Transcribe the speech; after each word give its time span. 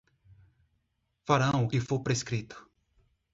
Farão 1.27 1.63
o 1.63 1.67
que 1.69 1.79
for 1.79 1.99
prescrito 2.01 2.67